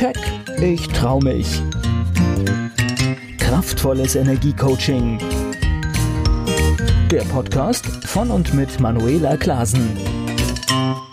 Keck, 0.00 0.16
ich 0.62 0.88
trau 0.88 1.20
mich. 1.20 1.60
Kraftvolles 3.36 4.14
Energiecoaching. 4.14 5.18
Der 7.10 7.20
Podcast 7.24 7.84
von 8.06 8.30
und 8.30 8.54
mit 8.54 8.80
Manuela 8.80 9.36
Klasen. 9.36 9.94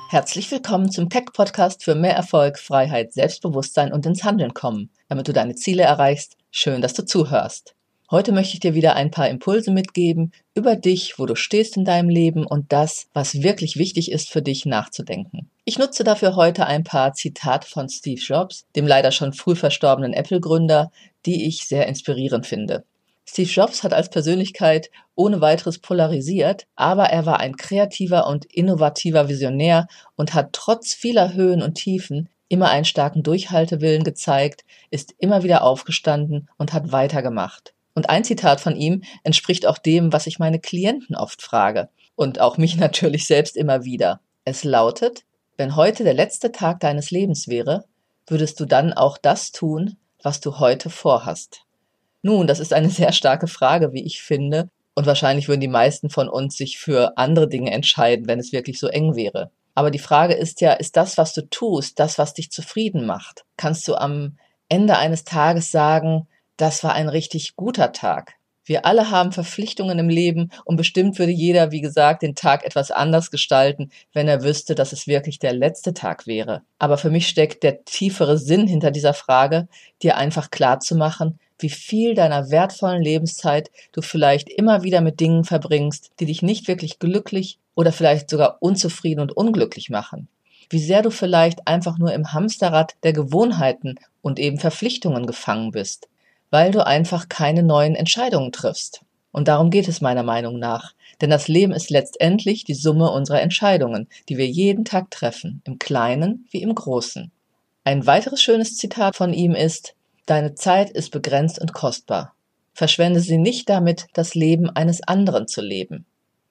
Herzlich 0.09 0.49
willkommen 0.51 0.89
zum 0.89 1.09
Keck 1.09 1.33
Podcast 1.33 1.83
für 1.83 1.95
mehr 1.95 2.15
Erfolg, 2.15 2.57
Freiheit, 2.57 3.11
Selbstbewusstsein 3.11 3.91
und 3.91 4.05
ins 4.05 4.23
Handeln 4.23 4.53
kommen, 4.53 4.89
damit 5.09 5.27
du 5.27 5.33
deine 5.33 5.55
Ziele 5.55 5.83
erreichst. 5.83 6.37
Schön, 6.49 6.81
dass 6.81 6.93
du 6.93 7.03
zuhörst. 7.03 7.76
Heute 8.09 8.31
möchte 8.31 8.53
ich 8.53 8.61
dir 8.61 8.73
wieder 8.73 8.95
ein 8.95 9.11
paar 9.11 9.27
Impulse 9.27 9.69
mitgeben 9.69 10.31
über 10.53 10.77
dich, 10.77 11.19
wo 11.19 11.25
du 11.25 11.35
stehst 11.35 11.75
in 11.75 11.83
deinem 11.83 12.07
Leben 12.07 12.45
und 12.45 12.71
das, 12.71 13.07
was 13.11 13.43
wirklich 13.43 13.75
wichtig 13.75 14.13
ist 14.13 14.29
für 14.29 14.41
dich 14.41 14.65
nachzudenken. 14.65 15.49
Ich 15.65 15.77
nutze 15.77 16.05
dafür 16.05 16.37
heute 16.37 16.65
ein 16.67 16.85
paar 16.85 17.11
Zitate 17.11 17.67
von 17.67 17.89
Steve 17.89 18.21
Jobs, 18.21 18.65
dem 18.77 18.87
leider 18.87 19.11
schon 19.11 19.33
früh 19.33 19.55
verstorbenen 19.55 20.13
Apple-Gründer, 20.13 20.89
die 21.25 21.47
ich 21.47 21.67
sehr 21.67 21.85
inspirierend 21.87 22.47
finde. 22.47 22.85
Steve 23.25 23.49
Jobs 23.49 23.83
hat 23.83 23.93
als 23.93 24.09
Persönlichkeit 24.09 24.89
ohne 25.15 25.41
weiteres 25.41 25.79
polarisiert, 25.79 26.65
aber 26.77 27.07
er 27.07 27.25
war 27.25 27.41
ein 27.41 27.57
kreativer 27.57 28.27
und 28.27 28.45
innovativer 28.45 29.27
Visionär 29.27 29.85
und 30.15 30.33
hat 30.33 30.53
trotz 30.53 30.93
vieler 30.93 31.33
Höhen 31.33 31.61
und 31.61 31.73
Tiefen 31.73 32.29
immer 32.47 32.69
einen 32.69 32.85
starken 32.85 33.21
Durchhaltewillen 33.21 34.05
gezeigt, 34.05 34.63
ist 34.91 35.13
immer 35.17 35.43
wieder 35.43 35.63
aufgestanden 35.63 36.49
und 36.57 36.71
hat 36.71 36.93
weitergemacht. 36.93 37.73
Und 37.97 38.11
ein 38.11 38.23
Zitat 38.23 38.61
von 38.61 38.75
ihm 38.75 39.01
entspricht 39.23 39.65
auch 39.65 39.79
dem, 39.79 40.13
was 40.13 40.27
ich 40.27 40.37
meine 40.37 40.59
Klienten 40.59 41.15
oft 41.15 41.41
frage 41.41 41.89
und 42.13 42.39
auch 42.39 42.59
mich 42.59 42.77
natürlich 42.77 43.25
selbst 43.25 43.57
immer 43.57 43.85
wieder. 43.85 44.19
Es 44.45 44.63
lautet, 44.63 45.23
wenn 45.57 45.75
heute 45.75 46.03
der 46.03 46.13
letzte 46.13 46.51
Tag 46.51 46.79
deines 46.79 47.09
Lebens 47.09 47.47
wäre, 47.47 47.85
würdest 48.27 48.59
du 48.59 48.65
dann 48.65 48.93
auch 48.93 49.17
das 49.17 49.51
tun, 49.51 49.97
was 50.21 50.39
du 50.41 50.59
heute 50.59 50.91
vorhast? 50.91 51.61
Nun, 52.21 52.45
das 52.45 52.59
ist 52.59 52.71
eine 52.71 52.89
sehr 52.91 53.11
starke 53.13 53.47
Frage, 53.47 53.93
wie 53.93 54.05
ich 54.05 54.21
finde, 54.21 54.69
und 54.93 55.07
wahrscheinlich 55.07 55.47
würden 55.47 55.61
die 55.61 55.67
meisten 55.67 56.11
von 56.11 56.29
uns 56.29 56.55
sich 56.55 56.77
für 56.77 57.17
andere 57.17 57.49
Dinge 57.49 57.71
entscheiden, 57.71 58.27
wenn 58.27 58.39
es 58.39 58.51
wirklich 58.51 58.77
so 58.77 58.89
eng 58.89 59.15
wäre. 59.15 59.49
Aber 59.73 59.89
die 59.89 59.97
Frage 59.97 60.35
ist 60.35 60.61
ja, 60.61 60.73
ist 60.73 60.97
das, 60.97 61.17
was 61.17 61.33
du 61.33 61.49
tust, 61.49 61.97
das, 61.97 62.19
was 62.19 62.35
dich 62.35 62.51
zufrieden 62.51 63.07
macht? 63.07 63.43
Kannst 63.57 63.87
du 63.87 63.95
am 63.95 64.37
Ende 64.69 64.99
eines 64.99 65.23
Tages 65.23 65.71
sagen, 65.71 66.27
das 66.57 66.83
war 66.83 66.93
ein 66.93 67.09
richtig 67.09 67.55
guter 67.55 67.91
Tag. 67.91 68.33
Wir 68.67 68.85
alle 68.85 69.11
haben 69.11 69.31
Verpflichtungen 69.31 69.97
im 69.97 70.09
Leben 70.09 70.51
und 70.65 70.75
bestimmt 70.75 71.17
würde 71.19 71.31
jeder, 71.31 71.71
wie 71.71 71.79
gesagt, 71.79 72.21
den 72.21 72.35
Tag 72.35 72.65
etwas 72.65 72.91
anders 72.91 73.31
gestalten, 73.31 73.91
wenn 74.11 74.27
er 74.27 74.43
wüsste, 74.43 74.75
dass 74.75 74.91
es 74.91 75.07
wirklich 75.07 75.39
der 75.39 75.53
letzte 75.53 75.93
Tag 75.93 76.27
wäre. 76.27 76.63
Aber 76.77 76.97
für 76.97 77.09
mich 77.09 77.29
steckt 77.29 77.63
der 77.63 77.85
tiefere 77.85 78.37
Sinn 78.37 78.67
hinter 78.67 78.91
dieser 78.91 79.13
Frage, 79.13 79.69
dir 80.03 80.17
einfach 80.17 80.51
klar 80.51 80.81
zu 80.81 80.97
machen, 80.97 81.39
wie 81.59 81.69
viel 81.69 82.13
deiner 82.13 82.51
wertvollen 82.51 83.01
Lebenszeit 83.01 83.71
du 83.93 84.01
vielleicht 84.01 84.49
immer 84.49 84.83
wieder 84.83 84.99
mit 84.99 85.21
Dingen 85.21 85.45
verbringst, 85.45 86.11
die 86.19 86.25
dich 86.25 86.41
nicht 86.41 86.67
wirklich 86.67 86.99
glücklich 86.99 87.59
oder 87.73 87.93
vielleicht 87.93 88.29
sogar 88.29 88.57
unzufrieden 88.59 89.21
und 89.21 89.31
unglücklich 89.31 89.89
machen. 89.89 90.27
Wie 90.69 90.79
sehr 90.79 91.01
du 91.01 91.09
vielleicht 91.09 91.69
einfach 91.69 91.97
nur 91.97 92.13
im 92.13 92.33
Hamsterrad 92.33 92.95
der 93.03 93.13
Gewohnheiten 93.13 93.95
und 94.21 94.39
eben 94.39 94.59
Verpflichtungen 94.59 95.25
gefangen 95.25 95.71
bist 95.71 96.09
weil 96.49 96.71
du 96.71 96.85
einfach 96.85 97.29
keine 97.29 97.63
neuen 97.63 97.95
Entscheidungen 97.95 98.51
triffst. 98.51 99.01
Und 99.31 99.47
darum 99.47 99.69
geht 99.69 99.87
es 99.87 100.01
meiner 100.01 100.23
Meinung 100.23 100.59
nach. 100.59 100.93
Denn 101.21 101.29
das 101.29 101.47
Leben 101.47 101.73
ist 101.73 101.89
letztendlich 101.89 102.63
die 102.63 102.73
Summe 102.73 103.11
unserer 103.11 103.41
Entscheidungen, 103.41 104.07
die 104.29 104.37
wir 104.37 104.47
jeden 104.47 104.85
Tag 104.85 105.11
treffen, 105.11 105.61
im 105.65 105.79
Kleinen 105.79 106.47
wie 106.51 106.61
im 106.61 106.73
Großen. 106.73 107.31
Ein 107.83 108.05
weiteres 108.05 108.41
schönes 108.41 108.77
Zitat 108.77 109.15
von 109.15 109.33
ihm 109.33 109.53
ist, 109.53 109.95
Deine 110.27 110.55
Zeit 110.55 110.89
ist 110.89 111.11
begrenzt 111.11 111.57
und 111.57 111.73
kostbar. 111.73 112.35
Verschwende 112.73 113.21
sie 113.21 113.37
nicht 113.37 113.69
damit, 113.69 114.07
das 114.11 114.35
Leben 114.35 114.69
eines 114.69 115.01
anderen 115.01 115.47
zu 115.47 115.61
leben. 115.61 116.05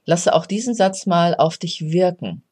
Lasse 0.06 0.32
auch 0.32 0.46
diesen 0.46 0.74
Satz 0.74 1.04
mal 1.04 1.34
auf 1.34 1.58
dich 1.58 1.92
wirken. 1.92 2.42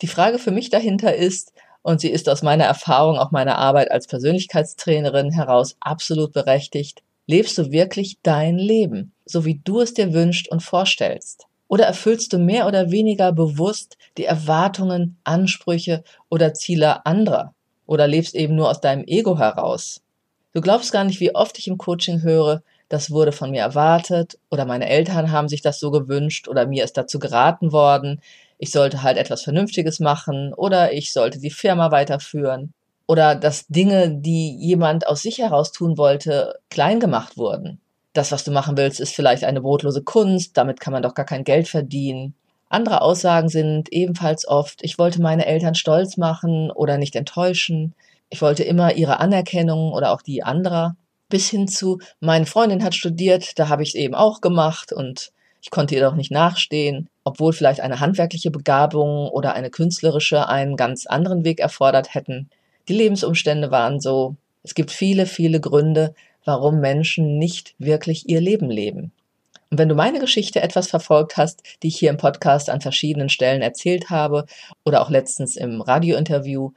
Die 0.00 0.06
Frage 0.06 0.38
für 0.38 0.50
mich 0.50 0.70
dahinter 0.70 1.14
ist, 1.14 1.52
und 1.86 2.00
sie 2.00 2.10
ist 2.10 2.28
aus 2.28 2.42
meiner 2.42 2.64
Erfahrung, 2.64 3.16
auch 3.16 3.30
meiner 3.30 3.58
Arbeit 3.58 3.92
als 3.92 4.08
Persönlichkeitstrainerin 4.08 5.30
heraus 5.30 5.76
absolut 5.78 6.32
berechtigt. 6.32 7.04
Lebst 7.28 7.56
du 7.58 7.70
wirklich 7.70 8.18
dein 8.24 8.58
Leben, 8.58 9.12
so 9.24 9.44
wie 9.44 9.60
du 9.62 9.80
es 9.80 9.94
dir 9.94 10.12
wünschst 10.12 10.50
und 10.50 10.64
vorstellst? 10.64 11.46
Oder 11.68 11.84
erfüllst 11.84 12.32
du 12.32 12.38
mehr 12.38 12.66
oder 12.66 12.90
weniger 12.90 13.30
bewusst 13.30 13.98
die 14.18 14.24
Erwartungen, 14.24 15.16
Ansprüche 15.22 16.02
oder 16.28 16.54
Ziele 16.54 17.06
anderer? 17.06 17.54
Oder 17.86 18.08
lebst 18.08 18.34
eben 18.34 18.56
nur 18.56 18.68
aus 18.68 18.80
deinem 18.80 19.04
Ego 19.06 19.38
heraus? 19.38 20.02
Du 20.54 20.60
glaubst 20.62 20.90
gar 20.90 21.04
nicht, 21.04 21.20
wie 21.20 21.36
oft 21.36 21.56
ich 21.56 21.68
im 21.68 21.78
Coaching 21.78 22.22
höre, 22.22 22.62
das 22.88 23.12
wurde 23.12 23.30
von 23.30 23.52
mir 23.52 23.60
erwartet 23.60 24.38
oder 24.50 24.64
meine 24.64 24.88
Eltern 24.88 25.30
haben 25.30 25.48
sich 25.48 25.62
das 25.62 25.78
so 25.78 25.92
gewünscht 25.92 26.48
oder 26.48 26.66
mir 26.66 26.82
ist 26.82 26.96
dazu 26.96 27.20
geraten 27.20 27.70
worden 27.70 28.20
ich 28.58 28.70
sollte 28.70 29.02
halt 29.02 29.18
etwas 29.18 29.42
Vernünftiges 29.42 30.00
machen 30.00 30.52
oder 30.54 30.92
ich 30.92 31.12
sollte 31.12 31.38
die 31.38 31.50
Firma 31.50 31.90
weiterführen 31.90 32.72
oder 33.06 33.34
dass 33.34 33.66
Dinge, 33.68 34.10
die 34.10 34.56
jemand 34.56 35.06
aus 35.06 35.22
sich 35.22 35.38
heraus 35.38 35.72
tun 35.72 35.96
wollte, 35.96 36.58
klein 36.70 37.00
gemacht 37.00 37.36
wurden. 37.36 37.80
Das, 38.12 38.32
was 38.32 38.44
du 38.44 38.50
machen 38.50 38.76
willst, 38.76 38.98
ist 38.98 39.14
vielleicht 39.14 39.44
eine 39.44 39.60
brotlose 39.60 40.02
Kunst, 40.02 40.56
damit 40.56 40.80
kann 40.80 40.92
man 40.92 41.02
doch 41.02 41.14
gar 41.14 41.26
kein 41.26 41.44
Geld 41.44 41.68
verdienen. 41.68 42.34
Andere 42.68 43.02
Aussagen 43.02 43.48
sind 43.48 43.92
ebenfalls 43.92 44.48
oft, 44.48 44.82
ich 44.82 44.98
wollte 44.98 45.20
meine 45.20 45.46
Eltern 45.46 45.74
stolz 45.74 46.16
machen 46.16 46.70
oder 46.70 46.98
nicht 46.98 47.14
enttäuschen. 47.14 47.94
Ich 48.28 48.42
wollte 48.42 48.64
immer 48.64 48.94
ihre 48.94 49.20
Anerkennung 49.20 49.92
oder 49.92 50.12
auch 50.12 50.22
die 50.22 50.42
anderer. 50.42 50.96
Bis 51.28 51.48
hin 51.48 51.68
zu, 51.68 51.98
meine 52.18 52.46
Freundin 52.46 52.82
hat 52.82 52.94
studiert, 52.94 53.58
da 53.58 53.68
habe 53.68 53.82
ich 53.82 53.90
es 53.90 53.94
eben 53.94 54.14
auch 54.14 54.40
gemacht 54.40 54.92
und 54.92 55.32
ich 55.62 55.70
konnte 55.70 55.94
ihr 55.94 56.00
doch 56.00 56.14
nicht 56.14 56.32
nachstehen, 56.32 57.08
obwohl 57.26 57.52
vielleicht 57.52 57.80
eine 57.80 57.98
handwerkliche 57.98 58.52
Begabung 58.52 59.28
oder 59.28 59.54
eine 59.54 59.68
künstlerische 59.68 60.48
einen 60.48 60.76
ganz 60.76 61.06
anderen 61.06 61.44
Weg 61.44 61.58
erfordert 61.58 62.14
hätten. 62.14 62.48
Die 62.88 62.94
Lebensumstände 62.94 63.72
waren 63.72 63.98
so. 63.98 64.36
Es 64.62 64.76
gibt 64.76 64.92
viele, 64.92 65.26
viele 65.26 65.58
Gründe, 65.58 66.14
warum 66.44 66.78
Menschen 66.78 67.36
nicht 67.36 67.74
wirklich 67.78 68.28
ihr 68.28 68.40
Leben 68.40 68.70
leben. 68.70 69.10
Und 69.70 69.78
wenn 69.78 69.88
du 69.88 69.96
meine 69.96 70.20
Geschichte 70.20 70.62
etwas 70.62 70.86
verfolgt 70.86 71.36
hast, 71.36 71.64
die 71.82 71.88
ich 71.88 71.98
hier 71.98 72.10
im 72.10 72.16
Podcast 72.16 72.70
an 72.70 72.80
verschiedenen 72.80 73.28
Stellen 73.28 73.60
erzählt 73.60 74.08
habe 74.08 74.46
oder 74.84 75.02
auch 75.02 75.10
letztens 75.10 75.56
im 75.56 75.80
Radiointerview, 75.80 76.70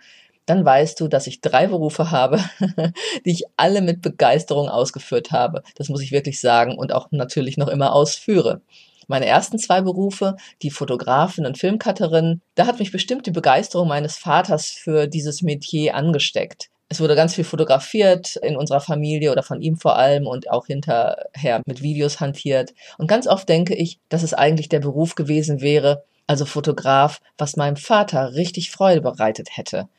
dann 0.47 0.65
weißt 0.65 0.99
du, 0.99 1.07
dass 1.07 1.27
ich 1.27 1.41
drei 1.41 1.67
Berufe 1.67 2.09
habe, 2.09 2.43
die 3.25 3.31
ich 3.31 3.43
alle 3.55 3.83
mit 3.83 4.01
Begeisterung 4.01 4.67
ausgeführt 4.67 5.31
habe. 5.31 5.61
Das 5.75 5.89
muss 5.89 6.01
ich 6.01 6.11
wirklich 6.11 6.41
sagen 6.41 6.75
und 6.75 6.91
auch 6.91 7.09
natürlich 7.11 7.57
noch 7.57 7.67
immer 7.67 7.93
ausführe. 7.93 8.61
Meine 9.09 9.25
ersten 9.25 9.57
zwei 9.57 9.81
Berufe, 9.81 10.35
die 10.61 10.69
Fotografin 10.69 11.47
und 11.47 11.57
Filmcutterin, 11.57 12.41
da 12.53 12.67
hat 12.67 12.77
mich 12.77 12.91
bestimmt 12.91 13.25
die 13.25 13.31
Begeisterung 13.31 13.87
meines 13.87 14.17
Vaters 14.17 14.67
für 14.67 15.07
dieses 15.07 15.41
Metier 15.41 15.95
angesteckt. 15.95 16.69
Es 16.89 17.01
wurde 17.01 17.15
ganz 17.15 17.33
viel 17.33 17.43
fotografiert 17.43 18.35
in 18.35 18.55
unserer 18.55 18.81
Familie 18.81 19.31
oder 19.31 19.41
von 19.41 19.61
ihm 19.61 19.77
vor 19.77 19.97
allem 19.97 20.27
und 20.27 20.51
auch 20.51 20.67
hinterher 20.67 21.63
mit 21.65 21.81
Videos 21.81 22.19
hantiert. 22.19 22.75
Und 22.99 23.07
ganz 23.07 23.25
oft 23.25 23.49
denke 23.49 23.73
ich, 23.73 23.97
dass 24.09 24.21
es 24.21 24.35
eigentlich 24.35 24.69
der 24.69 24.79
Beruf 24.79 25.15
gewesen 25.15 25.59
wäre, 25.59 26.03
also 26.27 26.45
Fotograf, 26.45 27.19
was 27.35 27.55
meinem 27.55 27.77
Vater 27.77 28.35
richtig 28.35 28.69
Freude 28.69 29.01
bereitet 29.01 29.57
hätte 29.57 29.89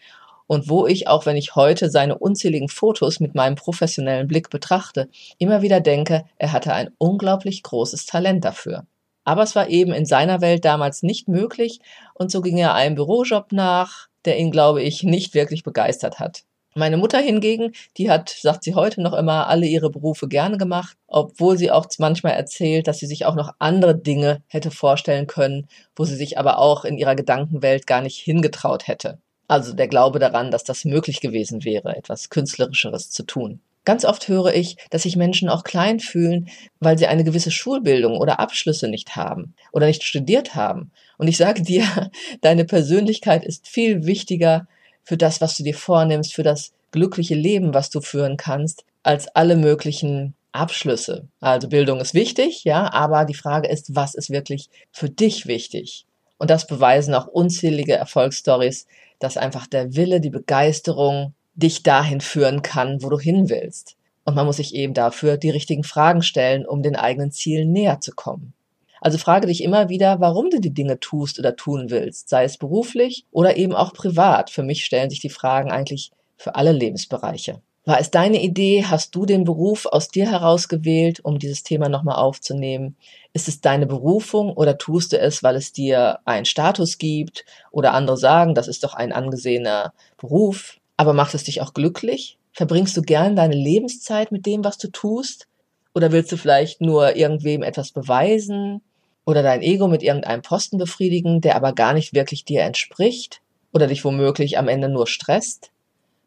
und 0.47 0.69
wo 0.69 0.87
ich, 0.87 1.09
auch 1.09 1.27
wenn 1.27 1.37
ich 1.37 1.57
heute 1.57 1.91
seine 1.91 2.17
unzähligen 2.17 2.69
Fotos 2.69 3.19
mit 3.19 3.35
meinem 3.35 3.57
professionellen 3.57 4.29
Blick 4.29 4.51
betrachte, 4.51 5.09
immer 5.39 5.63
wieder 5.63 5.81
denke, 5.81 6.25
er 6.39 6.53
hatte 6.53 6.73
ein 6.73 6.91
unglaublich 6.99 7.65
großes 7.65 8.07
Talent 8.07 8.45
dafür. 8.45 8.87
Aber 9.25 9.43
es 9.43 9.55
war 9.55 9.69
eben 9.69 9.93
in 9.93 10.07
seiner 10.07 10.41
Welt 10.41 10.65
damals 10.65 11.03
nicht 11.03 11.29
möglich 11.29 11.81
und 12.15 12.31
so 12.31 12.41
ging 12.41 12.59
er 12.59 12.75
einem 12.75 12.95
Bürojob 12.95 13.53
nach, 13.53 14.09
der 14.25 14.39
ihn, 14.39 14.51
glaube 14.51 14.83
ich, 14.83 15.03
nicht 15.05 15.35
wirklich 15.35 15.63
begeistert 15.63 16.19
hat. 16.19 16.45
Meine 16.77 16.97
Mutter 16.97 17.19
hingegen, 17.19 17.73
die 17.97 18.11
hat, 18.11 18.31
sagt 18.31 18.63
sie 18.63 18.77
heute 18.77 19.03
noch 19.03 19.13
immer, 19.13 19.49
alle 19.49 19.67
ihre 19.67 19.91
Berufe 19.91 20.29
gerne 20.29 20.57
gemacht, 20.57 20.97
obwohl 21.09 21.59
sie 21.59 21.73
auch 21.73 21.87
manchmal 21.99 22.35
erzählt, 22.35 22.87
dass 22.87 22.99
sie 22.99 23.07
sich 23.07 23.27
auch 23.27 23.35
noch 23.35 23.55
andere 23.59 23.99
Dinge 23.99 24.43
hätte 24.47 24.71
vorstellen 24.71 25.27
können, 25.27 25.67
wo 25.97 26.05
sie 26.05 26.15
sich 26.15 26.39
aber 26.39 26.59
auch 26.59 26.85
in 26.85 26.97
ihrer 26.97 27.17
Gedankenwelt 27.17 27.89
gar 27.89 28.03
nicht 28.03 28.19
hingetraut 28.19 28.87
hätte. 28.87 29.19
Also 29.49 29.73
der 29.73 29.89
Glaube 29.89 30.21
daran, 30.21 30.53
dass 30.53 30.63
das 30.63 30.85
möglich 30.85 31.21
gewesen 31.21 31.65
wäre, 31.65 31.97
etwas 31.97 32.31
Künstlerischeres 32.31 33.11
zu 33.11 33.25
tun. 33.25 33.61
Ganz 33.91 34.05
oft 34.05 34.29
höre 34.29 34.55
ich, 34.55 34.77
dass 34.91 35.03
sich 35.03 35.17
Menschen 35.17 35.49
auch 35.49 35.65
klein 35.65 35.99
fühlen, 35.99 36.49
weil 36.79 36.97
sie 36.97 37.09
eine 37.09 37.25
gewisse 37.25 37.51
Schulbildung 37.51 38.19
oder 38.19 38.39
Abschlüsse 38.39 38.87
nicht 38.87 39.17
haben 39.17 39.53
oder 39.73 39.87
nicht 39.89 40.05
studiert 40.05 40.55
haben. 40.55 40.93
Und 41.19 41.27
ich 41.27 41.37
sage 41.37 41.63
dir, 41.65 42.13
deine 42.41 42.65
Persönlichkeit 42.65 43.45
ist 43.45 43.67
viel 43.67 44.07
wichtiger 44.07 44.69
für 45.03 45.17
das, 45.17 45.41
was 45.41 45.57
du 45.57 45.65
dir 45.65 45.75
vornimmst, 45.75 46.35
für 46.35 46.45
das 46.45 46.71
glückliche 46.93 47.35
Leben, 47.35 47.75
was 47.75 47.91
du 47.91 48.01
führen 48.01 48.37
kannst, 48.37 48.85
als 49.03 49.27
alle 49.27 49.57
möglichen 49.57 50.35
Abschlüsse. 50.53 51.27
Also 51.41 51.69
Bildung 51.69 51.99
ist 51.99 52.15
wichtig, 52.15 52.63
ja, 52.63 52.93
aber 52.93 53.25
die 53.25 53.35
Frage 53.35 53.67
ist, 53.67 53.97
was 53.97 54.15
ist 54.15 54.31
wirklich 54.31 54.71
für 54.93 55.11
dich 55.11 55.49
wichtig? 55.49 56.07
Und 56.39 56.49
das 56.49 56.69
beweisen 56.69 57.13
auch 57.13 57.27
unzählige 57.27 57.97
Erfolgsstories, 57.97 58.87
dass 59.19 59.37
einfach 59.37 59.67
der 59.67 59.97
Wille, 59.97 60.21
die 60.21 60.31
Begeisterung, 60.31 61.35
dich 61.61 61.85
dahin 61.85 62.21
führen 62.21 62.63
kann, 62.63 63.03
wo 63.03 63.09
du 63.09 63.19
hin 63.21 63.49
willst. 63.49 63.97
Und 64.25 64.35
man 64.35 64.47
muss 64.47 64.57
sich 64.57 64.75
eben 64.75 64.95
dafür 64.95 65.37
die 65.37 65.51
richtigen 65.51 65.85
Fragen 65.85 66.23
stellen, 66.23 66.67
um 66.67 66.83
den 66.83 66.97
eigenen 66.97 67.31
Zielen 67.31 67.71
näher 67.71 68.01
zu 68.01 68.13
kommen. 68.13 68.53
Also 69.01 69.17
frage 69.17 69.47
dich 69.47 69.63
immer 69.63 69.89
wieder, 69.89 70.21
warum 70.21 70.51
du 70.51 70.61
die 70.61 70.75
Dinge 70.75 71.01
tust 71.01 71.39
oder 71.39 71.57
tun 71.57 71.91
willst, 71.91 72.29
sei 72.29 72.45
es 72.45 72.59
beruflich 72.59 73.25
oder 73.31 73.57
eben 73.57 73.75
auch 73.75 73.95
privat. 73.95 74.51
Für 74.51 74.63
mich 74.63 74.85
stellen 74.85 75.09
sich 75.09 75.21
die 75.21 75.31
Fragen 75.31 75.71
eigentlich 75.71 76.11
für 76.37 76.55
alle 76.55 76.73
Lebensbereiche. 76.73 77.61
War 77.87 77.99
es 77.99 78.11
deine 78.11 78.43
Idee? 78.43 78.85
Hast 78.87 79.15
du 79.15 79.25
den 79.25 79.45
Beruf 79.45 79.87
aus 79.87 80.09
dir 80.09 80.31
heraus 80.31 80.69
gewählt, 80.69 81.21
um 81.25 81.39
dieses 81.39 81.63
Thema 81.63 81.89
nochmal 81.89 82.17
aufzunehmen? 82.17 82.95
Ist 83.33 83.49
es 83.49 83.63
deine 83.63 83.87
Berufung 83.87 84.53
oder 84.53 84.77
tust 84.77 85.13
du 85.13 85.19
es, 85.19 85.43
weil 85.43 85.57
es 85.57 85.73
dir 85.73 86.19
einen 86.27 86.45
Status 86.45 86.99
gibt 86.99 87.47
oder 87.71 87.95
andere 87.95 88.19
sagen, 88.19 88.55
das 88.55 88.69
ist 88.69 88.85
doch 88.85 88.93
ein 88.93 89.13
angesehener 89.13 89.95
Beruf? 90.19 90.80
Aber 91.01 91.15
macht 91.15 91.35
es 91.35 91.45
dich 91.45 91.63
auch 91.63 91.73
glücklich? 91.73 92.37
Verbringst 92.53 92.95
du 92.95 93.01
gern 93.01 93.35
deine 93.35 93.55
Lebenszeit 93.55 94.33
mit 94.33 94.45
dem, 94.45 94.65
was 94.65 94.77
du 94.77 94.89
tust? 94.89 95.47
Oder 95.95 96.13
willst 96.13 96.31
du 96.31 96.37
vielleicht 96.37 96.83
nur 96.83 97.17
irgendwem 97.17 97.63
etwas 97.63 97.93
beweisen? 97.93 98.83
Oder 99.25 99.43
dein 99.43 99.63
Ego 99.63 99.89
mit 99.89 100.03
irgendeinem 100.03 100.43
Posten 100.43 100.77
befriedigen, 100.77 101.41
der 101.41 101.57
aber 101.57 101.73
gar 101.73 101.95
nicht 101.95 102.13
wirklich 102.13 102.45
dir 102.45 102.61
entspricht? 102.61 103.41
Oder 103.73 103.87
dich 103.87 104.05
womöglich 104.05 104.59
am 104.59 104.69
Ende 104.69 104.91
nur 104.91 105.07
stresst? 105.07 105.71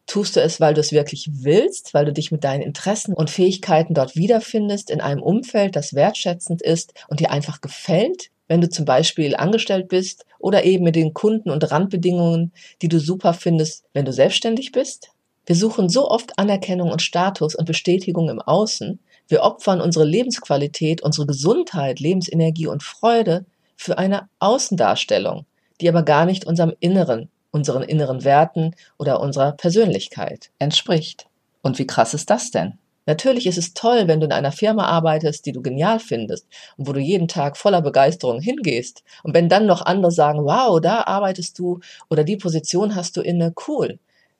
Tust 0.08 0.34
du 0.34 0.40
es, 0.40 0.60
weil 0.60 0.74
du 0.74 0.80
es 0.80 0.90
wirklich 0.90 1.28
willst, 1.30 1.94
weil 1.94 2.06
du 2.06 2.12
dich 2.12 2.32
mit 2.32 2.42
deinen 2.42 2.62
Interessen 2.62 3.14
und 3.14 3.30
Fähigkeiten 3.30 3.94
dort 3.94 4.16
wiederfindest 4.16 4.90
in 4.90 5.00
einem 5.00 5.22
Umfeld, 5.22 5.76
das 5.76 5.94
wertschätzend 5.94 6.62
ist 6.62 6.94
und 7.06 7.20
dir 7.20 7.30
einfach 7.30 7.60
gefällt? 7.60 8.30
Wenn 8.54 8.60
du 8.60 8.68
zum 8.68 8.84
Beispiel 8.84 9.34
angestellt 9.34 9.88
bist 9.88 10.26
oder 10.38 10.62
eben 10.62 10.84
mit 10.84 10.94
den 10.94 11.12
Kunden 11.12 11.50
und 11.50 11.72
Randbedingungen, 11.72 12.52
die 12.82 12.86
du 12.86 13.00
super 13.00 13.34
findest, 13.34 13.82
wenn 13.94 14.04
du 14.04 14.12
selbstständig 14.12 14.70
bist? 14.70 15.10
Wir 15.44 15.56
suchen 15.56 15.88
so 15.88 16.08
oft 16.08 16.38
Anerkennung 16.38 16.92
und 16.92 17.02
Status 17.02 17.56
und 17.56 17.64
Bestätigung 17.64 18.28
im 18.28 18.40
Außen. 18.40 19.00
Wir 19.26 19.42
opfern 19.42 19.80
unsere 19.80 20.04
Lebensqualität, 20.04 21.02
unsere 21.02 21.26
Gesundheit, 21.26 21.98
Lebensenergie 21.98 22.68
und 22.68 22.84
Freude 22.84 23.44
für 23.74 23.98
eine 23.98 24.28
Außendarstellung, 24.38 25.46
die 25.80 25.88
aber 25.88 26.04
gar 26.04 26.24
nicht 26.24 26.44
unserem 26.44 26.74
Inneren 26.78 27.30
unseren 27.50 27.82
inneren 27.82 28.22
Werten 28.22 28.76
oder 28.98 29.18
unserer 29.18 29.50
Persönlichkeit 29.50 30.50
entspricht. 30.60 31.26
Und 31.60 31.80
wie 31.80 31.88
krass 31.88 32.14
ist 32.14 32.30
das 32.30 32.52
denn? 32.52 32.78
Natürlich 33.06 33.46
ist 33.46 33.58
es 33.58 33.74
toll, 33.74 34.08
wenn 34.08 34.20
du 34.20 34.26
in 34.26 34.32
einer 34.32 34.52
Firma 34.52 34.86
arbeitest, 34.86 35.44
die 35.44 35.52
du 35.52 35.60
genial 35.60 35.98
findest 35.98 36.46
und 36.76 36.88
wo 36.88 36.92
du 36.92 37.00
jeden 37.00 37.28
Tag 37.28 37.56
voller 37.56 37.82
Begeisterung 37.82 38.40
hingehst. 38.40 39.04
Und 39.22 39.34
wenn 39.34 39.48
dann 39.48 39.66
noch 39.66 39.82
andere 39.82 40.10
sagen, 40.10 40.44
wow, 40.44 40.80
da 40.80 41.02
arbeitest 41.02 41.58
du 41.58 41.80
oder 42.08 42.24
die 42.24 42.36
Position 42.36 42.94
hast 42.94 43.16
du 43.16 43.20
inne, 43.20 43.52
cool. 43.68 43.98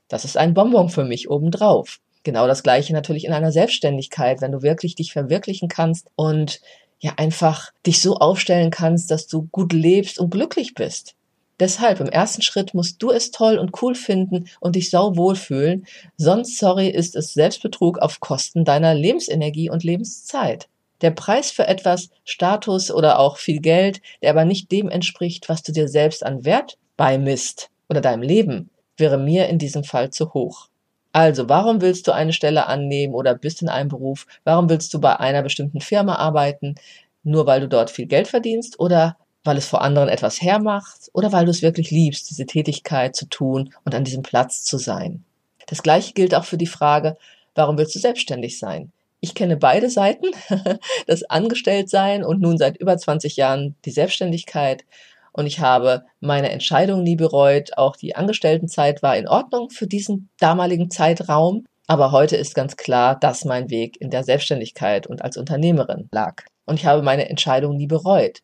Das 0.09 0.25
ist 0.25 0.37
ein 0.37 0.55
Bonbon 0.55 0.89
für 0.89 1.05
mich 1.05 1.31
obendrauf. 1.31 2.01
Genau 2.23 2.47
das 2.47 2.63
gleiche 2.63 2.95
natürlich 2.95 3.27
in 3.27 3.33
einer 3.35 3.53
Selbstständigkeit, 3.53 4.41
wenn 4.41 4.53
du 4.53 4.63
wirklich 4.63 4.95
dich 4.95 5.13
verwirklichen 5.13 5.69
kannst 5.69 6.09
und 6.17 6.61
ja 7.01 7.13
einfach 7.17 7.71
dich 7.87 8.01
so 8.01 8.17
aufstellen 8.17 8.71
kannst, 8.71 9.11
dass 9.11 9.27
du 9.27 9.47
gut 9.53 9.75
lebst 9.75 10.19
und 10.19 10.31
glücklich 10.31 10.75
bist. 10.75 11.15
Deshalb 11.61 12.01
im 12.01 12.09
ersten 12.09 12.43
Schritt 12.43 12.75
musst 12.75 13.01
du 13.03 13.11
es 13.11 13.31
toll 13.31 13.59
und 13.59 13.81
cool 13.81 13.95
finden 13.95 14.49
und 14.61 14.75
dich 14.75 14.91
sau 14.91 15.17
wohlfühlen. 15.17 15.87
Sonst, 16.17 16.59
sorry, 16.59 16.89
ist 16.89 17.15
es 17.15 17.33
Selbstbetrug 17.33 17.99
auf 17.99 18.21
Kosten 18.21 18.65
deiner 18.65 18.95
Lebensenergie 18.95 19.71
und 19.71 19.85
Lebenszeit. 19.85 20.69
Der 21.01 21.11
Preis 21.11 21.51
für 21.51 21.67
etwas, 21.67 22.11
Status 22.25 22.91
oder 22.91 23.19
auch 23.19 23.37
viel 23.37 23.61
Geld, 23.61 24.01
der 24.23 24.31
aber 24.31 24.45
nicht 24.45 24.73
dem 24.73 24.89
entspricht, 24.89 25.49
was 25.49 25.63
du 25.63 25.71
dir 25.71 25.89
selbst 25.89 26.25
an 26.25 26.45
Wert 26.45 26.79
beimisst 26.97 27.71
oder 27.89 28.01
deinem 28.01 28.23
Leben, 28.23 28.71
wäre 28.97 29.19
mir 29.19 29.49
in 29.49 29.59
diesem 29.59 29.85
Fall 29.85 30.11
zu 30.11 30.35
hoch. 30.35 30.69
Also, 31.13 31.49
warum 31.49 31.81
willst 31.81 32.09
du 32.09 32.13
eine 32.13 32.33
Stelle 32.33 32.67
annehmen 32.67 33.15
oder 33.15 33.37
bist 33.37 33.63
in 33.63 33.69
einem 33.69 33.89
Beruf? 33.89 34.27
Warum 34.43 34.69
willst 34.69 34.93
du 34.95 35.01
bei 35.01 35.21
einer 35.21 35.43
bestimmten 35.43 35.81
Firma 35.81 36.17
arbeiten? 36.17 36.75
Nur 37.23 37.47
weil 37.47 37.61
du 37.61 37.69
dort 37.69 37.91
viel 37.91 38.07
Geld 38.07 38.27
verdienst 38.27 38.81
oder 38.81 39.17
weil 39.45 39.59
es 39.59 39.69
vor 39.69 39.83
anderen 39.83 40.09
etwas 40.09 40.41
hermacht 40.41 41.11
oder 41.13 41.31
weil 41.33 41.45
du 41.45 41.51
es 41.51 41.63
wirklich 41.63 41.91
liebst, 41.91 42.31
diese 42.31 42.47
Tätigkeit 42.47 43.15
zu 43.15 43.27
tun 43.27 43.73
und 43.85 43.95
an 43.95 44.05
diesem 44.05 44.23
Platz 44.23 44.65
zu 44.65 44.79
sein. 44.79 45.25
Das 45.67 45.83
gleiche 45.83 46.15
gilt 46.15 46.35
auch 46.35 46.45
für 46.45 46.59
die 46.59 46.67
Frage, 46.67 47.17
warum 47.55 47.79
willst 47.79 47.95
du 47.95 47.99
selbstständig 47.99 48.59
sein? 48.59 48.91
Ich 49.21 49.35
kenne 49.35 49.57
beide 49.57 49.89
Seiten, 49.89 50.27
das 51.07 51.23
Angestelltsein 51.25 52.25
und 52.25 52.41
nun 52.41 52.59
seit 52.59 52.77
über 52.77 52.97
20 52.97 53.37
Jahren 53.37 53.75
die 53.85 53.91
Selbstständigkeit. 53.91 54.85
Und 55.33 55.47
ich 55.47 55.61
habe 55.61 56.05
meine 56.21 56.51
Entscheidung 56.51 57.03
nie 57.03 57.17
bereut. 57.17 57.77
Auch 57.79 57.97
die 57.97 58.15
Angestelltenzeit 58.17 59.03
war 59.03 59.17
in 59.17 59.27
Ordnung 59.27 59.71
für 59.71 59.87
diesen 59.87 60.29
damaligen 60.39 60.91
Zeitraum. 60.91 61.65
Aber 61.87 62.13
heute 62.13 62.37
ist 62.37 62.55
ganz 62.55 62.77
klar, 62.77 63.19
dass 63.19 63.45
mein 63.45 63.71
Weg 63.71 64.01
in 64.01 64.11
der 64.11 64.25
Selbstständigkeit 64.25 65.07
und 65.07 65.23
als 65.23 65.37
Unternehmerin 65.37 66.09
lag. 66.13 66.43
Und 66.67 66.79
ich 66.79 66.87
habe 66.87 67.03
meine 67.03 67.29
Entscheidung 67.29 67.77
nie 67.77 67.87
bereut. 67.87 68.41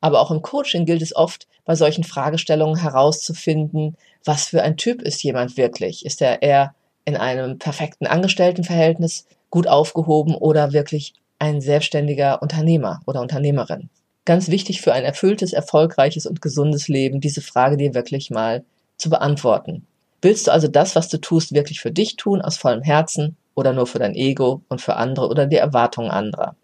Aber 0.00 0.20
auch 0.20 0.30
im 0.30 0.42
Coaching 0.42 0.86
gilt 0.86 1.02
es 1.02 1.14
oft, 1.14 1.46
bei 1.64 1.74
solchen 1.74 2.04
Fragestellungen 2.04 2.80
herauszufinden, 2.80 3.96
was 4.24 4.46
für 4.46 4.62
ein 4.62 4.76
Typ 4.76 5.02
ist 5.02 5.22
jemand 5.22 5.56
wirklich? 5.56 6.04
Ist 6.04 6.22
er 6.22 6.42
eher 6.42 6.74
in 7.04 7.16
einem 7.16 7.58
perfekten 7.58 8.06
Angestelltenverhältnis 8.06 9.26
gut 9.50 9.66
aufgehoben 9.66 10.34
oder 10.34 10.72
wirklich 10.72 11.14
ein 11.38 11.60
selbstständiger 11.60 12.42
Unternehmer 12.42 13.00
oder 13.06 13.20
Unternehmerin? 13.20 13.88
Ganz 14.24 14.48
wichtig 14.48 14.80
für 14.80 14.92
ein 14.92 15.04
erfülltes, 15.04 15.52
erfolgreiches 15.52 16.26
und 16.26 16.42
gesundes 16.42 16.88
Leben, 16.88 17.20
diese 17.20 17.40
Frage 17.40 17.76
dir 17.76 17.94
wirklich 17.94 18.30
mal 18.30 18.64
zu 18.96 19.10
beantworten. 19.10 19.86
Willst 20.22 20.46
du 20.46 20.52
also 20.52 20.68
das, 20.68 20.94
was 20.96 21.08
du 21.08 21.18
tust, 21.18 21.52
wirklich 21.52 21.80
für 21.80 21.90
dich 21.90 22.16
tun, 22.16 22.42
aus 22.42 22.58
vollem 22.58 22.82
Herzen 22.82 23.36
oder 23.54 23.72
nur 23.72 23.86
für 23.86 23.98
dein 23.98 24.14
Ego 24.14 24.62
und 24.68 24.80
für 24.80 24.96
andere 24.96 25.28
oder 25.28 25.46
die 25.46 25.56
Erwartungen 25.56 26.10
anderer? 26.10 26.54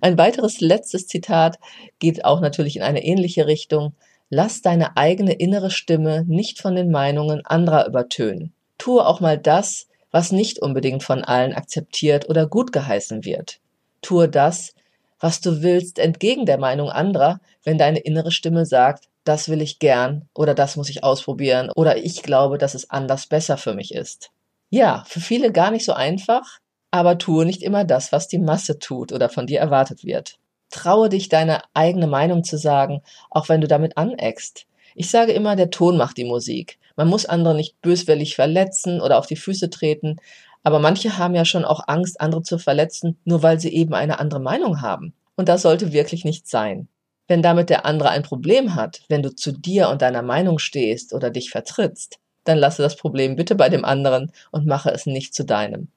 Ein 0.00 0.18
weiteres 0.18 0.60
letztes 0.60 1.06
Zitat 1.06 1.58
geht 1.98 2.24
auch 2.24 2.40
natürlich 2.40 2.76
in 2.76 2.82
eine 2.82 3.04
ähnliche 3.04 3.46
Richtung. 3.46 3.94
Lass 4.28 4.60
deine 4.60 4.96
eigene 4.96 5.32
innere 5.32 5.70
Stimme 5.70 6.24
nicht 6.26 6.60
von 6.60 6.74
den 6.74 6.90
Meinungen 6.90 7.44
anderer 7.44 7.86
übertönen. 7.86 8.52
Tue 8.78 9.06
auch 9.06 9.20
mal 9.20 9.38
das, 9.38 9.86
was 10.10 10.32
nicht 10.32 10.60
unbedingt 10.60 11.02
von 11.02 11.24
allen 11.24 11.54
akzeptiert 11.54 12.28
oder 12.28 12.46
gut 12.46 12.72
geheißen 12.72 13.24
wird. 13.24 13.60
Tue 14.02 14.28
das, 14.28 14.74
was 15.18 15.40
du 15.40 15.62
willst, 15.62 15.98
entgegen 15.98 16.46
der 16.46 16.58
Meinung 16.58 16.90
anderer, 16.90 17.40
wenn 17.64 17.78
deine 17.78 18.00
innere 18.00 18.30
Stimme 18.30 18.66
sagt, 18.66 19.08
das 19.24 19.48
will 19.48 19.60
ich 19.60 19.78
gern 19.78 20.28
oder 20.34 20.54
das 20.54 20.76
muss 20.76 20.88
ich 20.88 21.02
ausprobieren 21.02 21.70
oder 21.74 21.96
ich 21.96 22.22
glaube, 22.22 22.58
dass 22.58 22.74
es 22.74 22.90
anders 22.90 23.26
besser 23.26 23.56
für 23.56 23.74
mich 23.74 23.92
ist. 23.94 24.30
Ja, 24.70 25.04
für 25.06 25.20
viele 25.20 25.52
gar 25.52 25.70
nicht 25.70 25.84
so 25.84 25.92
einfach, 25.92 26.58
aber 26.90 27.18
tue 27.18 27.44
nicht 27.44 27.62
immer 27.62 27.84
das, 27.84 28.12
was 28.12 28.28
die 28.28 28.38
Masse 28.38 28.78
tut 28.78 29.12
oder 29.12 29.28
von 29.28 29.46
dir 29.46 29.60
erwartet 29.60 30.04
wird. 30.04 30.38
Traue 30.70 31.08
dich, 31.08 31.28
deine 31.28 31.62
eigene 31.74 32.06
Meinung 32.06 32.44
zu 32.44 32.58
sagen, 32.58 33.02
auch 33.30 33.48
wenn 33.48 33.60
du 33.60 33.68
damit 33.68 33.96
aneckst. 33.96 34.66
Ich 34.94 35.10
sage 35.10 35.32
immer, 35.32 35.56
der 35.56 35.70
Ton 35.70 35.96
macht 35.96 36.16
die 36.16 36.24
Musik. 36.24 36.78
Man 36.96 37.08
muss 37.08 37.26
andere 37.26 37.54
nicht 37.54 37.80
böswillig 37.82 38.34
verletzen 38.34 39.00
oder 39.00 39.18
auf 39.18 39.26
die 39.26 39.36
Füße 39.36 39.68
treten, 39.70 40.16
aber 40.62 40.80
manche 40.80 41.18
haben 41.18 41.34
ja 41.34 41.44
schon 41.44 41.64
auch 41.64 41.84
Angst, 41.86 42.20
andere 42.20 42.42
zu 42.42 42.58
verletzen, 42.58 43.18
nur 43.24 43.42
weil 43.42 43.60
sie 43.60 43.72
eben 43.72 43.94
eine 43.94 44.18
andere 44.18 44.40
Meinung 44.40 44.80
haben. 44.80 45.14
Und 45.36 45.48
das 45.48 45.62
sollte 45.62 45.92
wirklich 45.92 46.24
nicht 46.24 46.48
sein. 46.48 46.88
Wenn 47.28 47.42
damit 47.42 47.70
der 47.70 47.86
andere 47.86 48.08
ein 48.08 48.22
Problem 48.22 48.74
hat, 48.74 49.02
wenn 49.08 49.22
du 49.22 49.34
zu 49.34 49.52
dir 49.52 49.88
und 49.90 50.02
deiner 50.02 50.22
Meinung 50.22 50.58
stehst 50.58 51.12
oder 51.12 51.30
dich 51.30 51.50
vertrittst, 51.50 52.18
dann 52.44 52.58
lasse 52.58 52.82
das 52.82 52.96
Problem 52.96 53.36
bitte 53.36 53.54
bei 53.54 53.68
dem 53.68 53.84
anderen 53.84 54.32
und 54.50 54.66
mache 54.66 54.90
es 54.90 55.06
nicht 55.06 55.34
zu 55.34 55.44
deinem. 55.44 55.88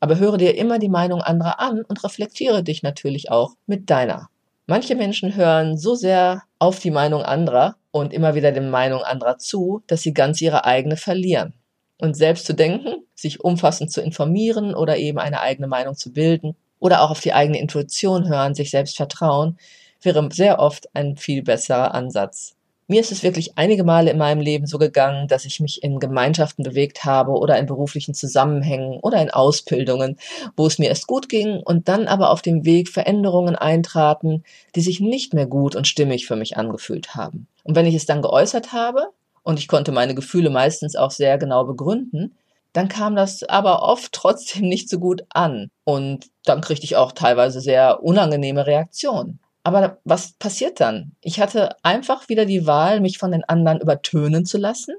Aber 0.00 0.18
höre 0.18 0.36
dir 0.36 0.56
immer 0.56 0.78
die 0.78 0.88
Meinung 0.88 1.22
anderer 1.22 1.60
an 1.60 1.82
und 1.82 2.04
reflektiere 2.04 2.62
dich 2.62 2.82
natürlich 2.82 3.30
auch 3.30 3.54
mit 3.66 3.90
deiner. 3.90 4.28
Manche 4.66 4.96
Menschen 4.96 5.36
hören 5.36 5.78
so 5.78 5.94
sehr 5.94 6.42
auf 6.58 6.80
die 6.80 6.90
Meinung 6.90 7.22
anderer 7.22 7.76
und 7.92 8.12
immer 8.12 8.34
wieder 8.34 8.52
der 8.52 8.62
Meinung 8.62 9.02
anderer 9.02 9.38
zu, 9.38 9.82
dass 9.86 10.02
sie 10.02 10.12
ganz 10.12 10.40
ihre 10.40 10.64
eigene 10.64 10.96
verlieren. 10.96 11.54
Und 11.98 12.16
selbst 12.16 12.46
zu 12.46 12.52
denken, 12.52 13.04
sich 13.14 13.42
umfassend 13.42 13.92
zu 13.92 14.02
informieren 14.02 14.74
oder 14.74 14.96
eben 14.96 15.18
eine 15.18 15.40
eigene 15.40 15.68
Meinung 15.68 15.94
zu 15.94 16.12
bilden 16.12 16.56
oder 16.78 17.02
auch 17.02 17.10
auf 17.10 17.20
die 17.20 17.32
eigene 17.32 17.58
Intuition 17.58 18.28
hören, 18.28 18.54
sich 18.54 18.70
selbst 18.70 18.96
vertrauen, 18.96 19.56
wäre 20.02 20.28
sehr 20.32 20.58
oft 20.58 20.94
ein 20.94 21.16
viel 21.16 21.42
besserer 21.42 21.94
Ansatz. 21.94 22.55
Mir 22.88 23.00
ist 23.00 23.10
es 23.10 23.24
wirklich 23.24 23.58
einige 23.58 23.82
Male 23.82 24.12
in 24.12 24.18
meinem 24.18 24.40
Leben 24.40 24.66
so 24.66 24.78
gegangen, 24.78 25.26
dass 25.26 25.44
ich 25.44 25.58
mich 25.58 25.82
in 25.82 25.98
Gemeinschaften 25.98 26.62
bewegt 26.62 27.04
habe 27.04 27.32
oder 27.32 27.58
in 27.58 27.66
beruflichen 27.66 28.14
Zusammenhängen 28.14 29.00
oder 29.00 29.20
in 29.20 29.30
Ausbildungen, 29.30 30.18
wo 30.56 30.66
es 30.66 30.78
mir 30.78 30.88
erst 30.88 31.08
gut 31.08 31.28
ging 31.28 31.60
und 31.64 31.88
dann 31.88 32.06
aber 32.06 32.30
auf 32.30 32.42
dem 32.42 32.64
Weg 32.64 32.88
Veränderungen 32.88 33.56
eintraten, 33.56 34.44
die 34.76 34.82
sich 34.82 35.00
nicht 35.00 35.34
mehr 35.34 35.46
gut 35.46 35.74
und 35.74 35.88
stimmig 35.88 36.26
für 36.26 36.36
mich 36.36 36.56
angefühlt 36.56 37.16
haben. 37.16 37.48
Und 37.64 37.74
wenn 37.74 37.86
ich 37.86 37.94
es 37.96 38.06
dann 38.06 38.22
geäußert 38.22 38.72
habe, 38.72 39.08
und 39.46 39.60
ich 39.60 39.68
konnte 39.68 39.92
meine 39.92 40.16
Gefühle 40.16 40.50
meistens 40.50 40.96
auch 40.96 41.12
sehr 41.12 41.38
genau 41.38 41.64
begründen, 41.64 42.36
dann 42.72 42.88
kam 42.88 43.14
das 43.14 43.44
aber 43.44 43.82
oft 43.82 44.12
trotzdem 44.12 44.68
nicht 44.68 44.88
so 44.88 44.98
gut 44.98 45.24
an. 45.30 45.70
Und 45.84 46.26
dann 46.44 46.60
kriegte 46.60 46.84
ich 46.84 46.96
auch 46.96 47.12
teilweise 47.12 47.60
sehr 47.60 48.02
unangenehme 48.02 48.66
Reaktionen. 48.66 49.38
Aber 49.66 49.98
was 50.04 50.34
passiert 50.34 50.78
dann? 50.78 51.16
Ich 51.22 51.40
hatte 51.40 51.74
einfach 51.82 52.28
wieder 52.28 52.44
die 52.44 52.68
Wahl, 52.68 53.00
mich 53.00 53.18
von 53.18 53.32
den 53.32 53.42
anderen 53.42 53.80
übertönen 53.80 54.46
zu 54.46 54.58
lassen 54.58 54.94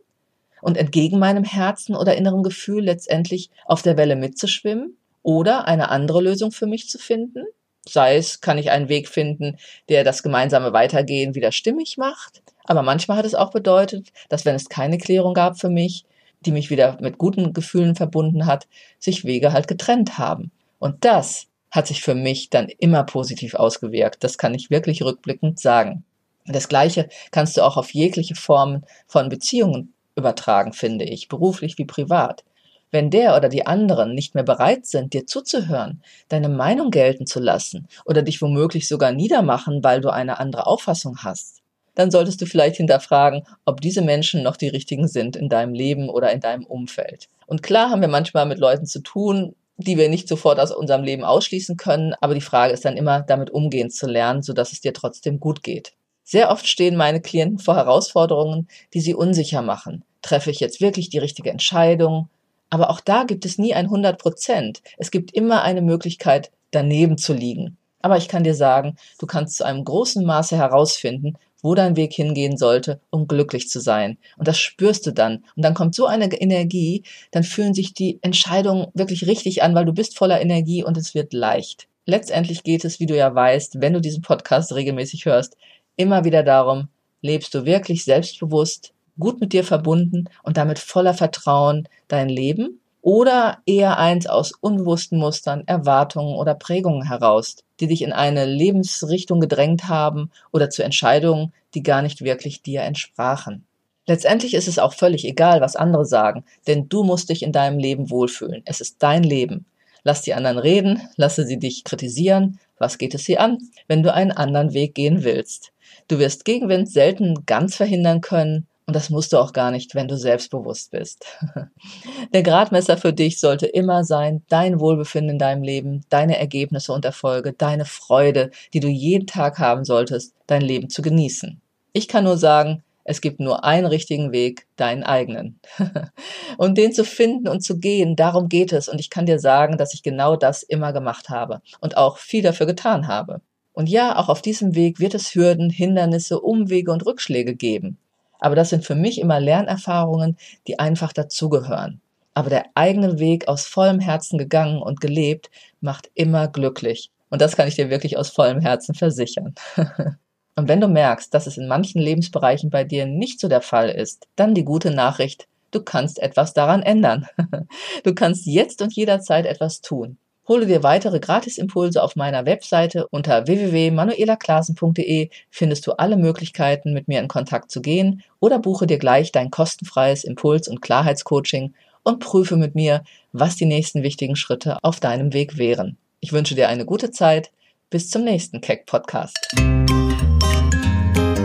und 0.61 0.75
entgegen 0.75 1.19
meinem 1.19 1.45
Herzen 1.45 1.95
oder 1.95 2.17
inneren 2.17 2.43
Gefühl 2.43 2.83
letztendlich 2.83 3.49
auf 3.63 3.81
der 3.81 3.95
Welle 3.95 4.17
mitzuschwimmen 4.17 4.97
oder 5.23 5.69
eine 5.69 5.87
andere 5.87 6.21
Lösung 6.21 6.51
für 6.51 6.67
mich 6.67 6.89
zu 6.89 6.97
finden? 6.97 7.45
Sei 7.87 8.17
es, 8.17 8.41
kann 8.41 8.57
ich 8.57 8.69
einen 8.69 8.89
Weg 8.89 9.07
finden, 9.07 9.55
der 9.87 10.03
das 10.03 10.21
gemeinsame 10.21 10.73
Weitergehen 10.73 11.33
wieder 11.33 11.53
stimmig 11.53 11.95
macht. 11.95 12.43
Aber 12.65 12.81
manchmal 12.81 13.15
hat 13.15 13.25
es 13.25 13.35
auch 13.35 13.51
bedeutet, 13.51 14.09
dass 14.27 14.43
wenn 14.43 14.55
es 14.55 14.67
keine 14.67 14.97
Klärung 14.97 15.33
gab 15.33 15.57
für 15.57 15.69
mich, 15.69 16.03
die 16.41 16.51
mich 16.51 16.69
wieder 16.69 16.97
mit 16.99 17.17
guten 17.17 17.53
Gefühlen 17.53 17.95
verbunden 17.95 18.45
hat, 18.45 18.67
sich 18.99 19.23
Wege 19.23 19.53
halt 19.53 19.69
getrennt 19.69 20.17
haben. 20.17 20.51
Und 20.77 21.05
das 21.05 21.47
hat 21.77 21.87
sich 21.87 22.01
für 22.01 22.15
mich 22.15 22.49
dann 22.49 22.67
immer 22.67 23.03
positiv 23.03 23.53
ausgewirkt. 23.53 24.23
Das 24.23 24.37
kann 24.37 24.53
ich 24.53 24.69
wirklich 24.69 25.03
rückblickend 25.03 25.59
sagen. 25.59 26.03
Das 26.45 26.67
Gleiche 26.67 27.07
kannst 27.31 27.55
du 27.55 27.61
auch 27.61 27.77
auf 27.77 27.93
jegliche 27.93 28.35
Formen 28.35 28.83
von 29.05 29.29
Beziehungen 29.29 29.93
übertragen, 30.15 30.73
finde 30.73 31.05
ich, 31.05 31.27
beruflich 31.27 31.77
wie 31.77 31.85
privat. 31.85 32.43
Wenn 32.89 33.09
der 33.09 33.35
oder 33.35 33.47
die 33.49 33.67
anderen 33.67 34.15
nicht 34.15 34.33
mehr 34.33 34.43
bereit 34.45 34.85
sind, 34.85 35.13
dir 35.13 35.27
zuzuhören, 35.27 36.01
deine 36.29 36.49
Meinung 36.49 36.89
gelten 36.89 37.25
zu 37.25 37.39
lassen 37.39 37.87
oder 38.05 38.23
dich 38.23 38.41
womöglich 38.41 38.87
sogar 38.87 39.11
niedermachen, 39.11 39.83
weil 39.83 40.01
du 40.01 40.09
eine 40.09 40.39
andere 40.39 40.65
Auffassung 40.67 41.17
hast, 41.23 41.61
dann 41.95 42.11
solltest 42.11 42.41
du 42.41 42.45
vielleicht 42.45 42.77
hinterfragen, 42.77 43.43
ob 43.65 43.81
diese 43.81 44.01
Menschen 44.01 44.41
noch 44.41 44.55
die 44.55 44.69
richtigen 44.69 45.07
sind 45.07 45.35
in 45.35 45.49
deinem 45.49 45.73
Leben 45.73 46.09
oder 46.09 46.31
in 46.31 46.39
deinem 46.39 46.65
Umfeld. 46.65 47.29
Und 47.45 47.61
klar 47.61 47.89
haben 47.89 48.01
wir 48.01 48.07
manchmal 48.07 48.45
mit 48.45 48.57
Leuten 48.57 48.85
zu 48.85 49.01
tun, 49.01 49.53
die 49.77 49.97
wir 49.97 50.09
nicht 50.09 50.27
sofort 50.27 50.59
aus 50.59 50.71
unserem 50.71 51.03
Leben 51.03 51.23
ausschließen 51.23 51.77
können, 51.77 52.13
aber 52.19 52.33
die 52.33 52.41
Frage 52.41 52.73
ist 52.73 52.85
dann 52.85 52.97
immer, 52.97 53.21
damit 53.21 53.51
umgehen 53.51 53.89
zu 53.89 54.07
lernen, 54.07 54.41
sodass 54.41 54.73
es 54.73 54.81
dir 54.81 54.93
trotzdem 54.93 55.39
gut 55.39 55.63
geht. 55.63 55.93
Sehr 56.23 56.51
oft 56.51 56.67
stehen 56.67 56.97
meine 56.97 57.21
Klienten 57.21 57.59
vor 57.59 57.75
Herausforderungen, 57.75 58.67
die 58.93 58.99
sie 58.99 59.13
unsicher 59.13 59.61
machen. 59.61 60.03
Treffe 60.21 60.51
ich 60.51 60.59
jetzt 60.59 60.81
wirklich 60.81 61.09
die 61.09 61.19
richtige 61.19 61.51
Entscheidung? 61.51 62.27
Aber 62.69 62.89
auch 62.89 62.99
da 62.99 63.23
gibt 63.23 63.45
es 63.45 63.57
nie 63.57 63.73
ein 63.73 63.85
100 63.85 64.19
Prozent. 64.19 64.81
Es 64.97 65.11
gibt 65.11 65.33
immer 65.33 65.61
eine 65.61 65.81
Möglichkeit, 65.81 66.51
daneben 66.71 67.17
zu 67.17 67.33
liegen. 67.33 67.77
Aber 68.01 68.17
ich 68.17 68.27
kann 68.27 68.43
dir 68.43 68.55
sagen, 68.55 68.97
du 69.19 69.25
kannst 69.25 69.57
zu 69.57 69.65
einem 69.65 69.85
großen 69.85 70.25
Maße 70.25 70.57
herausfinden, 70.57 71.37
wo 71.61 71.75
dein 71.75 71.95
Weg 71.95 72.13
hingehen 72.13 72.57
sollte, 72.57 72.99
um 73.09 73.27
glücklich 73.27 73.69
zu 73.69 73.79
sein. 73.79 74.17
Und 74.37 74.47
das 74.47 74.59
spürst 74.59 75.05
du 75.05 75.11
dann. 75.11 75.43
Und 75.55 75.63
dann 75.63 75.73
kommt 75.73 75.95
so 75.95 76.05
eine 76.05 76.31
Energie, 76.33 77.03
dann 77.31 77.43
fühlen 77.43 77.73
sich 77.73 77.93
die 77.93 78.19
Entscheidungen 78.21 78.87
wirklich 78.93 79.27
richtig 79.27 79.63
an, 79.63 79.75
weil 79.75 79.85
du 79.85 79.93
bist 79.93 80.17
voller 80.17 80.41
Energie 80.41 80.83
und 80.83 80.97
es 80.97 81.15
wird 81.15 81.33
leicht. 81.33 81.87
Letztendlich 82.05 82.63
geht 82.63 82.85
es, 82.85 82.99
wie 82.99 83.05
du 83.05 83.17
ja 83.17 83.33
weißt, 83.33 83.81
wenn 83.81 83.93
du 83.93 84.01
diesen 84.01 84.21
Podcast 84.21 84.73
regelmäßig 84.73 85.25
hörst, 85.25 85.57
immer 85.95 86.23
wieder 86.23 86.43
darum, 86.43 86.87
lebst 87.21 87.53
du 87.53 87.65
wirklich 87.65 88.05
selbstbewusst, 88.05 88.93
gut 89.19 89.41
mit 89.41 89.51
dir 89.51 89.63
verbunden 89.63 90.25
und 90.43 90.57
damit 90.57 90.79
voller 90.79 91.13
Vertrauen 91.13 91.87
dein 92.07 92.29
Leben 92.29 92.79
oder 93.01 93.59
eher 93.65 93.97
eins 93.97 94.27
aus 94.27 94.51
unbewussten 94.59 95.19
Mustern, 95.19 95.63
Erwartungen 95.65 96.35
oder 96.35 96.55
Prägungen 96.55 97.07
heraus, 97.07 97.57
die 97.79 97.87
dich 97.87 98.01
in 98.01 98.13
eine 98.13 98.45
Lebensrichtung 98.45 99.39
gedrängt 99.39 99.87
haben 99.87 100.31
oder 100.51 100.69
zu 100.69 100.83
Entscheidungen, 100.83 101.53
die 101.73 101.83
gar 101.83 102.01
nicht 102.01 102.21
wirklich 102.21 102.61
dir 102.61 102.81
entsprachen. 102.81 103.65
Letztendlich 104.07 104.53
ist 104.53 104.67
es 104.67 104.79
auch 104.79 104.93
völlig 104.93 105.25
egal, 105.25 105.59
was 105.59 105.75
andere 105.75 106.05
sagen, 106.05 106.45
denn 106.65 106.87
du 106.87 107.03
musst 107.03 107.29
dich 107.29 107.43
in 107.43 107.51
deinem 107.51 107.77
Leben 107.77 108.09
wohlfühlen. 108.09 108.61
Es 108.65 108.79
ist 108.79 109.03
dein 109.03 109.23
Leben. 109.23 109.65
Lass 110.03 110.21
die 110.21 110.33
anderen 110.33 110.57
reden, 110.57 111.01
lasse 111.17 111.45
sie 111.45 111.59
dich 111.59 111.83
kritisieren. 111.83 112.59
Was 112.79 112.97
geht 112.97 113.13
es 113.13 113.25
sie 113.25 113.37
an, 113.37 113.57
wenn 113.87 114.03
du 114.03 114.13
einen 114.13 114.31
anderen 114.31 114.73
Weg 114.73 114.95
gehen 114.95 115.23
willst? 115.25 115.73
Du 116.07 116.19
wirst 116.19 116.45
Gegenwind 116.45 116.89
selten 116.89 117.45
ganz 117.45 117.75
verhindern 117.75 118.21
können, 118.21 118.67
und 118.87 118.95
das 118.95 119.09
musst 119.09 119.33
du 119.33 119.37
auch 119.37 119.51
gar 119.51 119.69
nicht, 119.71 119.95
wenn 119.95 120.07
du 120.07 120.17
selbstbewusst 120.17 120.91
bist. 120.91 121.25
Der 122.33 122.41
Gradmesser 122.41 122.95
für 122.95 123.11
dich 123.11 123.37
sollte 123.37 123.65
immer 123.65 124.05
sein, 124.05 124.43
dein 124.47 124.79
Wohlbefinden 124.79 125.31
in 125.31 125.39
deinem 125.39 125.61
Leben, 125.61 126.05
deine 126.07 126.39
Ergebnisse 126.39 126.93
und 126.93 127.03
Erfolge, 127.03 127.51
deine 127.51 127.83
Freude, 127.83 128.49
die 128.73 128.79
du 128.79 128.87
jeden 128.87 129.27
Tag 129.27 129.59
haben 129.59 129.83
solltest, 129.83 130.33
dein 130.47 130.61
Leben 130.61 130.89
zu 130.89 131.01
genießen. 131.01 131.59
Ich 131.91 132.07
kann 132.07 132.23
nur 132.23 132.37
sagen, 132.37 132.81
es 133.03 133.19
gibt 133.19 133.41
nur 133.41 133.65
einen 133.65 133.87
richtigen 133.87 134.31
Weg, 134.31 134.67
deinen 134.77 135.03
eigenen. 135.03 135.59
und 136.57 136.77
den 136.77 136.93
zu 136.93 137.03
finden 137.03 137.49
und 137.49 137.61
zu 137.61 137.79
gehen, 137.79 138.15
darum 138.15 138.47
geht 138.47 138.71
es. 138.71 138.87
Und 138.87 138.99
ich 138.99 139.09
kann 139.09 139.25
dir 139.25 139.39
sagen, 139.39 139.77
dass 139.77 139.93
ich 139.93 140.01
genau 140.01 140.37
das 140.37 140.63
immer 140.63 140.93
gemacht 140.93 141.27
habe 141.29 141.61
und 141.81 141.97
auch 141.97 142.17
viel 142.17 142.41
dafür 142.41 142.65
getan 142.65 143.07
habe. 143.07 143.41
Und 143.73 143.89
ja, 143.89 144.17
auch 144.17 144.29
auf 144.29 144.41
diesem 144.41 144.75
Weg 144.75 145.01
wird 145.01 145.13
es 145.13 145.35
Hürden, 145.35 145.69
Hindernisse, 145.69 146.39
Umwege 146.39 146.91
und 146.91 147.05
Rückschläge 147.05 147.53
geben. 147.53 147.97
Aber 148.39 148.55
das 148.55 148.69
sind 148.69 148.85
für 148.85 148.95
mich 148.95 149.19
immer 149.19 149.39
Lernerfahrungen, 149.39 150.37
die 150.67 150.79
einfach 150.79 151.13
dazugehören. 151.13 152.01
Aber 152.33 152.49
der 152.49 152.65
eigene 152.75 153.19
Weg 153.19 153.47
aus 153.47 153.65
vollem 153.65 153.99
Herzen 153.99 154.37
gegangen 154.37 154.81
und 154.81 155.01
gelebt 155.01 155.49
macht 155.81 156.11
immer 156.13 156.47
glücklich. 156.47 157.09
Und 157.29 157.41
das 157.41 157.55
kann 157.55 157.67
ich 157.67 157.75
dir 157.75 157.89
wirklich 157.89 158.17
aus 158.17 158.29
vollem 158.29 158.59
Herzen 158.59 158.93
versichern. 158.93 159.55
und 160.55 160.67
wenn 160.67 160.79
du 160.79 160.87
merkst, 160.87 161.33
dass 161.33 161.47
es 161.47 161.57
in 161.57 161.67
manchen 161.67 161.99
Lebensbereichen 161.99 162.69
bei 162.69 162.83
dir 162.83 163.05
nicht 163.05 163.39
so 163.39 163.47
der 163.47 163.61
Fall 163.61 163.89
ist, 163.89 164.27
dann 164.35 164.53
die 164.53 164.63
gute 164.63 164.91
Nachricht, 164.91 165.47
du 165.71 165.81
kannst 165.81 166.19
etwas 166.19 166.53
daran 166.53 166.83
ändern. 166.83 167.27
du 168.03 168.13
kannst 168.13 168.45
jetzt 168.45 168.81
und 168.81 168.93
jederzeit 168.93 169.45
etwas 169.45 169.81
tun. 169.81 170.17
Hole 170.47 170.65
dir 170.65 170.81
weitere 170.81 171.19
Gratisimpulse 171.19 172.01
auf 172.01 172.15
meiner 172.15 172.45
Webseite 172.45 173.07
unter 173.09 173.47
www.manuelaklasen.de 173.47 175.29
findest 175.49 175.85
du 175.85 175.91
alle 175.93 176.15
Möglichkeiten, 176.15 176.93
mit 176.93 177.09
mir 177.09 177.19
in 177.19 177.27
Kontakt 177.27 177.69
zu 177.69 177.81
gehen 177.81 178.23
oder 178.39 178.59
buche 178.59 178.87
dir 178.87 178.97
gleich 178.97 179.33
dein 179.33 179.51
kostenfreies 179.51 180.23
Impuls- 180.23 180.69
und 180.69 180.81
Klarheitscoaching 180.81 181.73
und 182.03 182.19
prüfe 182.19 182.55
mit 182.55 182.75
mir, 182.75 183.03
was 183.33 183.57
die 183.57 183.65
nächsten 183.65 184.03
wichtigen 184.03 184.37
Schritte 184.37 184.77
auf 184.83 185.01
deinem 185.01 185.33
Weg 185.33 185.57
wären. 185.57 185.97
Ich 186.21 186.31
wünsche 186.31 186.55
dir 186.55 186.69
eine 186.69 186.85
gute 186.85 187.11
Zeit. 187.11 187.51
Bis 187.89 188.09
zum 188.09 188.23
nächsten 188.23 188.61
Keck 188.61 188.85
Podcast. 188.85 189.37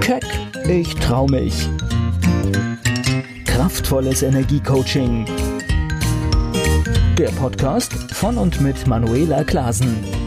Keck, 0.00 0.24
ich 0.68 0.94
trau 0.96 1.26
mich. 1.26 1.54
Kraftvolles 3.44 4.22
Energiecoaching 4.22 5.26
der 7.18 7.28
Podcast 7.30 7.92
von 8.14 8.38
und 8.38 8.60
mit 8.60 8.86
Manuela 8.86 9.44
Klasen. 9.44 10.21